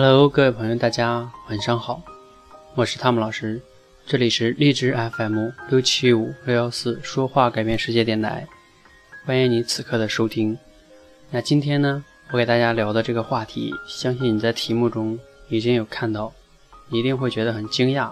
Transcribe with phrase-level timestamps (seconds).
[0.00, 2.00] Hello，各位朋友，大家晚上好，
[2.76, 3.60] 我是汤姆老师，
[4.06, 8.46] 这里是荔枝 FM 六七五六幺四说话改变世界电台，
[9.26, 10.56] 欢迎你此刻的收听。
[11.32, 16.32] 那今天呢，我给大家聊的这个话题，相信你在题目中已经有看到，
[16.90, 18.08] 一定会觉得很惊讶，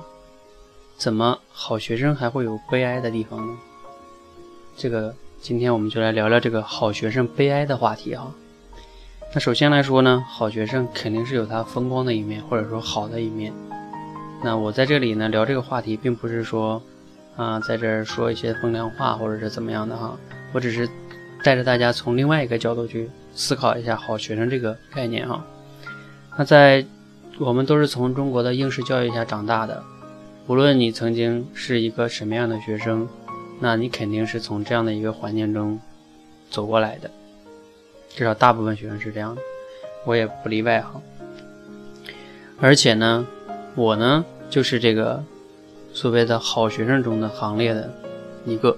[0.96, 3.56] 怎么好学生还会有悲哀的地方呢？
[4.76, 8.34] 这个今天我们就来聊聊这个好学生悲哀的话题哈。
[9.34, 13.52] 那首先来说呢，好学生肯定是有他风光的一面，或者说好的一面。
[14.42, 16.82] 那我在这里呢聊这个话题，并不是说
[17.36, 20.16] 啊在这儿说一些风凉话，或者是怎么样的哈。
[20.52, 20.88] 我只是
[21.42, 25.44] 带着大家从另外一个角度去思考一下好学生这个概念哈。
[26.38, 26.84] 那在
[27.38, 29.82] 我们都是从中国的应试教育下长大的，
[30.46, 33.06] 无论你曾经是一个什么样的学生，
[33.60, 35.78] 那你肯定是从这样的一个环境中
[36.50, 37.10] 走过来的。
[38.16, 39.42] 至少大部分学生是这样的，
[40.06, 40.98] 我也不例外哈。
[42.58, 43.26] 而且呢，
[43.74, 45.22] 我呢就是这个
[45.92, 47.92] 所谓的好学生中的行列的
[48.46, 48.74] 一个。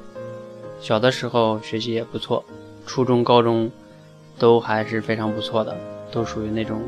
[0.81, 2.45] 小的时候学习也不错，
[2.85, 3.71] 初中、高中
[4.41, 5.77] 都还是非常不错的，
[6.11, 6.83] 都属于那种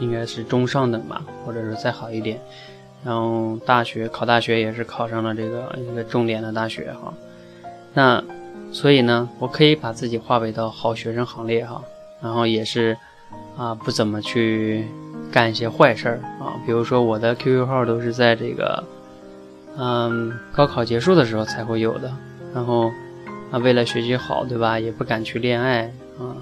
[0.00, 2.40] 应该是中上等吧，或者是再好一点。
[3.04, 7.12] 然后大学考大学也是考上了这个一个重点的大学哈。
[7.92, 8.24] 那。
[8.72, 11.80] 所以呢，我可以把自己划为到好学生行列哈，
[12.20, 12.94] 然后也是
[13.56, 14.84] 啊，不怎么去
[15.32, 16.52] 干一些坏事儿啊。
[16.66, 18.84] 比如说我的 QQ 号都是在这个
[19.78, 22.12] 嗯高考结束的时候才会有的，
[22.54, 22.90] 然后
[23.50, 24.78] 啊为了学习好，对吧？
[24.78, 26.36] 也不敢去恋爱啊，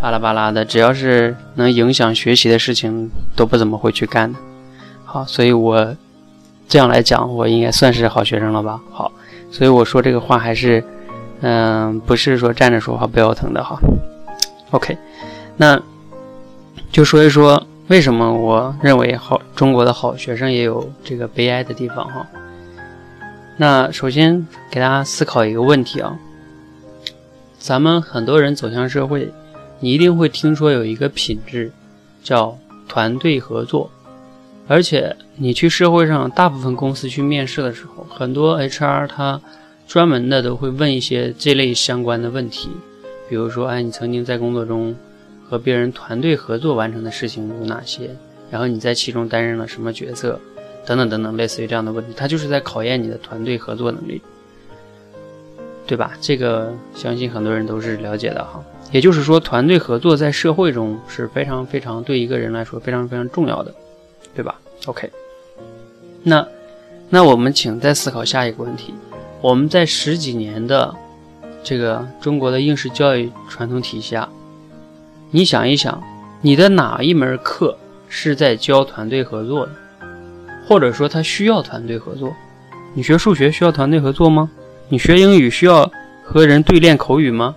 [0.00, 4.38] 巴拉巴拉的，只要是能影响学习的事情都不怎么会去干的。
[5.04, 5.94] 好，所以我
[6.66, 8.80] 这样来讲，我应该算是好学生了吧？
[8.90, 9.12] 好，
[9.50, 10.82] 所以我说这个话还是。
[11.40, 13.78] 嗯，不是说站着说话不腰疼的哈。
[14.72, 14.98] OK，
[15.56, 15.80] 那
[16.90, 22.26] 就说一说为什么我认为好中国的好学生也有这个悲哀的地方哈。
[23.56, 26.18] 那首先给大家思考一个问题啊，
[27.58, 29.32] 咱们很多人走向社会，
[29.78, 31.70] 你一定会听说有一个品质
[32.22, 32.58] 叫
[32.88, 33.90] 团队合作，
[34.66, 39.40] 而且你去社会上大部分公司去面试的时候，很多 HR 他。
[39.88, 42.68] 专门的都会问一些这类相关的问题，
[43.26, 44.94] 比如说，哎，你曾经在工作中
[45.48, 48.10] 和别人团队合作完成的事情有哪些？
[48.50, 50.38] 然后你在其中担任了什么角色？
[50.84, 54.20] 等等等等，类似于这样的问题，他就是在考验你的团队合作能力，
[55.86, 56.12] 对吧？
[56.20, 58.62] 这个相信很多人都是了解的哈。
[58.92, 63.74] 也就是说，团队合作在社会中是非常非常对一个人来说非常非常重要的，
[64.34, 65.10] 对吧？OK，
[66.22, 66.46] 那
[67.08, 68.92] 那我们请再思考下一个问题。
[69.40, 70.94] 我们在十几年的
[71.62, 74.28] 这个中国的应试教育传统体系下，
[75.30, 76.02] 你想一想，
[76.40, 77.78] 你的哪一门课
[78.08, 79.72] 是在教团队合作的？
[80.66, 82.34] 或者说他需要团队合作？
[82.94, 84.50] 你学数学需要团队合作吗？
[84.88, 85.90] 你学英语需要
[86.24, 87.54] 和人对练口语吗？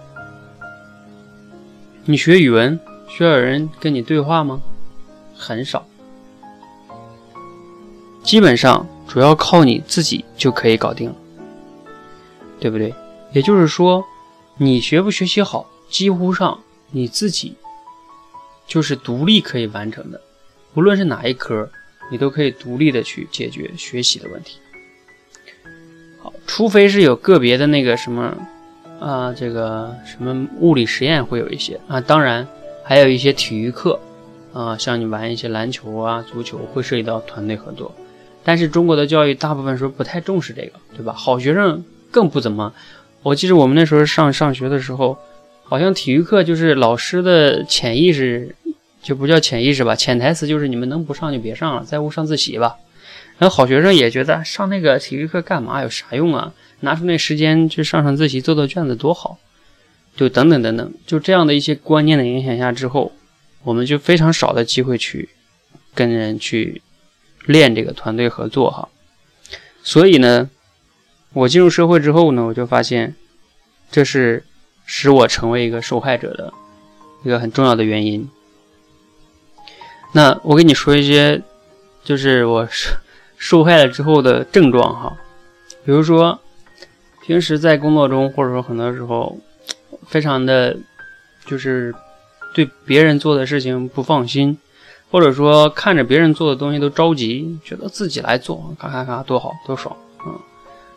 [2.06, 4.62] 你学语文需要有人跟你对话吗？
[5.36, 5.86] 很少，
[8.22, 11.16] 基本上主要靠你自己就可以搞定了。
[12.62, 12.94] 对不对？
[13.34, 14.06] 也就是说，
[14.58, 16.60] 你学不学习好，几乎上
[16.92, 17.56] 你自己
[18.68, 20.22] 就是独立可以完成的。
[20.76, 21.68] 无论是哪一科，
[22.12, 24.58] 你都可以独立的去解决学习的问题。
[26.22, 28.38] 好，除非是有个别的那个什么
[29.00, 32.48] 啊，这个什么物理实验会有一些啊，当然
[32.84, 34.00] 还有一些体育课
[34.54, 37.92] 啊，像你玩一些篮球啊、足球会涉及到团队合作。
[38.44, 41.14] 但是中国的教育大部分时候不太重视这个，对吧？
[41.14, 41.84] 好学生。
[42.12, 42.74] 更不怎么，
[43.24, 45.18] 我记得我们那时候上上学的时候，
[45.64, 48.54] 好像体育课就是老师的潜意识，
[49.02, 52.76] 就不叫潜意识吧，潜台词就是你们能不上就别上了，在屋上自习吧。
[53.38, 56.54] 然后好学生也觉得上那个体育课干嘛，有啥用啊？
[56.82, 59.38] 拿出那时间去上上自习，做做卷子多好。
[60.16, 63.14] 就等等等等，就这样的一些观念的影响下之后，
[63.64, 65.30] 我们就非常少的机会去
[65.96, 66.82] 跟人去
[67.46, 68.90] 练这个团队合作哈。
[69.82, 70.50] 所以呢。
[71.34, 73.16] 我进入社会之后呢，我就发现，
[73.90, 74.44] 这是
[74.86, 76.54] 使我成为一个受害者的
[77.24, 78.30] 一个很重要的原因。
[80.14, 81.42] 那我跟你说一些，
[82.04, 82.92] 就是我受
[83.38, 85.18] 受害了之后的症状哈，
[85.86, 86.38] 比如说，
[87.26, 89.40] 平时在工作中，或者说很多时候，
[90.08, 90.78] 非常的，
[91.46, 91.96] 就是
[92.54, 94.58] 对别人做的事情不放心，
[95.10, 99.96] 或者说看着别人做的东西都着急，觉得自己来做，咔咔咔多好多爽，
[100.28, 100.38] 嗯。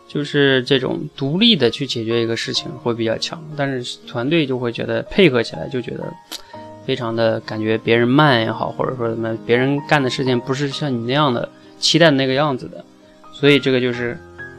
[0.07, 6.05] 就是这种独立的去解决一个事情会比较强，但是团队就会觉得配合起来就觉得
[6.87, 11.49] 非常的感觉别人慢也好，或者说什么别人干的事情不是像你那样的
[11.79, 12.85] 期待的那个样子的，
[13.33, 14.17] 所以这个就是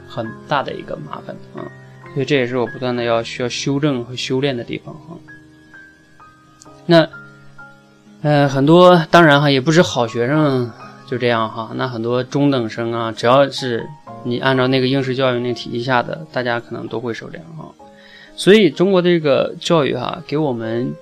[0.08, 1.64] 很大的一个麻烦啊。
[2.12, 5.16] 所以这也是我不断的要需要修正和修炼的地方哈。
[6.86, 7.08] 那，
[8.22, 10.70] 呃，很多当然哈，也不是好学生
[11.06, 11.72] 就这样哈。
[11.74, 13.86] 那很多中等生啊，只要是
[14.26, 17.72] 你按照那个应试教育那体系下的，大家可能都会受这样哈。
[18.34, 20.92] 所以中国的这个教育哈，给我们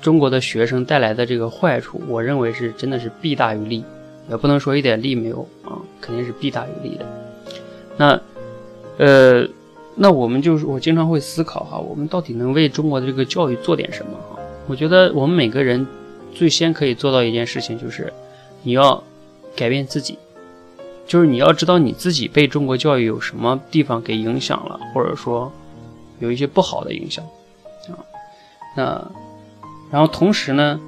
[0.00, 3.84] 中国的学生带来的这个坏处，我认为是真的是弊大于利，
[4.28, 7.06] 也不能说一点利没有啊，肯定是弊大于利的。
[7.96, 8.20] 那，
[8.98, 9.48] 呃，
[9.94, 14.40] 那我们就是我经常会思考哈，我们到底能为中国的这个教育做点什么哈？
[14.66, 15.86] 我觉得我们每个人
[16.34, 18.12] 最先可以做到一件事情，就是
[18.62, 19.02] 你要
[19.54, 20.18] 改变自己，
[21.06, 25.52] 就是你要知道你自己被中国教育有什么地方给影响了，或者说。
[26.20, 27.24] 有一些不好的影响，
[27.88, 27.98] 啊，
[28.76, 29.10] 那，
[29.90, 30.78] 然后同时呢，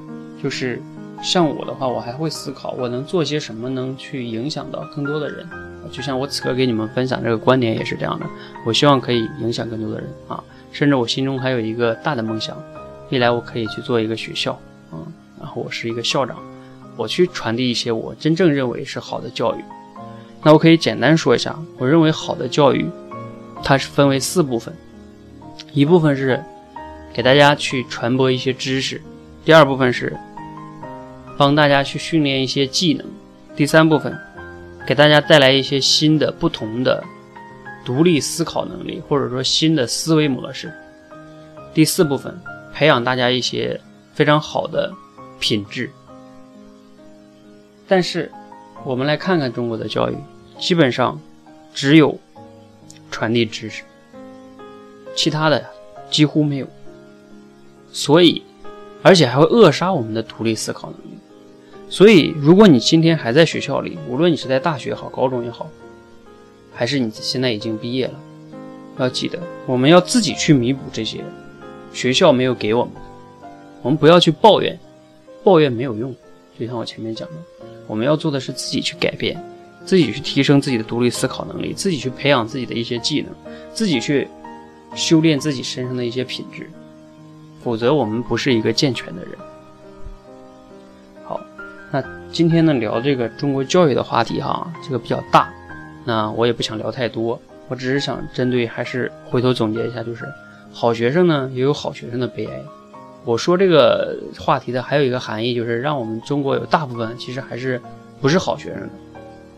[0.41, 0.81] 就是
[1.21, 5.45] 像我的话，我还会思考我能做些什么，能去影响到更多的人。
[5.91, 8.27] 就像我此刻给你们分享这个观点也是这样的，
[8.65, 10.41] 我希望可以影响更多的人啊，
[10.71, 12.57] 甚至我心中还有一个大的梦想，
[13.11, 14.53] 未来我可以去做一个学校，
[14.93, 15.03] 啊，
[15.41, 16.37] 然后我是一个校长，
[16.97, 19.65] 我去传递一些我真正认为是好的教育。
[20.45, 22.87] 那我可以简单说一下，我认为好的教育，
[23.63, 24.75] 它是分为四部分。
[25.73, 26.43] 一部分是
[27.13, 29.01] 给大家去传播一些知识，
[29.45, 30.15] 第二部分是
[31.39, 33.07] 帮大家去训练一些技能，
[33.57, 34.17] 第三部分
[34.87, 37.03] 给大家带来一些新的、不同的
[37.85, 40.71] 独立思考能力，或者说新的思维模式，
[41.73, 42.39] 第四部分
[42.75, 43.81] 培养大家一些
[44.13, 44.93] 非常好的
[45.41, 45.91] 品质。
[47.89, 48.31] 但是
[48.85, 50.17] 我们来看看中国的教育，
[50.65, 51.21] 基本上
[51.75, 52.19] 只有
[53.11, 53.83] 传递知识。
[55.15, 55.63] 其他的
[56.11, 56.67] 几乎没有，
[57.93, 58.43] 所以，
[59.03, 61.19] 而且还会扼杀我们的独立思考能力。
[61.91, 65.69] 所以，如果你今天还在学校里，无论你是在大学好、高中也好，
[66.73, 68.15] 还是你现在已经毕业了，
[68.99, 71.23] 要记得，我们要自己去弥补这些
[71.93, 73.01] 学校没有给我们的。
[73.83, 74.81] 我们不要去抱怨，
[75.45, 76.17] 抱怨没有用。
[76.59, 77.35] 就像我前面讲的，
[77.87, 79.39] 我们要做的是自己去改变，
[79.85, 83.31] 自己去提升自己的独立思考能力，自己去培养自己的一些技能，
[83.73, 84.29] 自己去。
[84.97, 86.71] 修炼自己身上的一些品质，
[87.65, 89.33] 否则我们不是一个健全的人。
[91.25, 91.41] 好，
[91.91, 92.01] 那
[92.31, 95.53] 今天呢聊这个中国教育的话题哈，这个比较大，
[96.05, 100.25] 那我也不想聊太多，我只是想针对还是回头总结一下，就是
[100.73, 102.63] 好学生呢也有好学生的悲哀。
[103.25, 107.83] 我说这个话题的还有一个含义，就是让我们中国有大部分其实还是
[108.21, 108.91] 不是好学生的。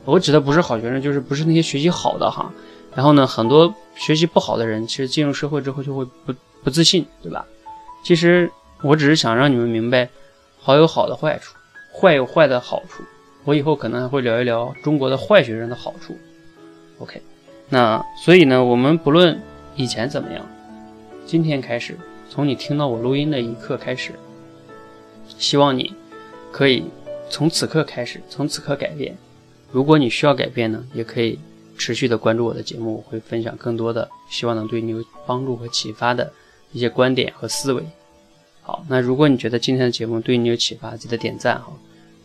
[0.07, 2.51] 我指的不是好学生，就是不是那些学习好的哈。
[2.95, 6.33] 然后呢，很多学习不好的人，其实进入社会之后就会不
[6.65, 7.45] 不自信，对吧？
[8.03, 8.51] 其实
[8.83, 10.09] 我只是想让你们明白，
[10.59, 11.55] 好有好的坏处，
[11.93, 13.03] 坏有坏的好处。
[13.45, 16.17] 我以后可能还会聊一聊中国的坏学生的好处。
[16.99, 17.21] OK，
[17.69, 19.41] 那所以呢，我们不论
[19.75, 20.47] 以前怎么样，
[21.27, 21.97] 今天开始，
[22.31, 24.13] 从你听到我录音的一刻开始，
[25.37, 25.93] 希望你
[26.51, 26.85] 可以
[27.29, 29.17] 从此刻开始，从此刻改变。
[29.77, 31.39] 如果你需要改变呢，也可以。
[31.79, 36.33] 持续的关注我的节目，我会分享更多的希望能对你有帮助和启发的
[36.73, 37.85] 一些观点和思维。
[38.63, 41.71] 好，那如果你觉得今天的节目对你有启发，记得点赞哈。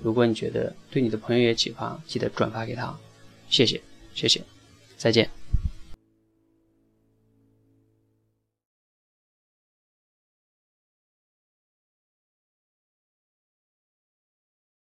[0.02, 2.98] 如果你觉得对你的朋友也启发，记得转发给他。
[3.50, 3.82] 谢谢，
[4.16, 4.42] 谢谢，
[4.96, 5.41] 再见。